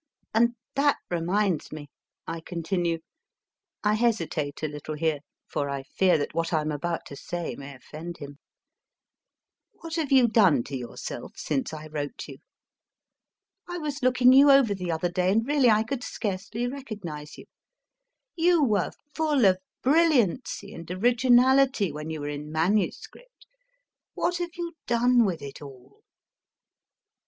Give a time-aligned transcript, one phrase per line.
[0.33, 1.91] And that reminds me,
[2.25, 3.01] I continue
[3.83, 7.75] I hesitate a little here, for I fear what I am about to say may
[7.75, 8.39] offend him
[9.07, 12.37] * what have you done to yourself since I wrote you?
[13.69, 17.45] I was looking you over the other day, and really I could scarcely recognise you.
[18.35, 22.07] You were full of brilliancy and originality JEROME K.
[22.07, 23.45] JEROME 227 when you were in manuscript.
[24.15, 26.01] What have you done with it all?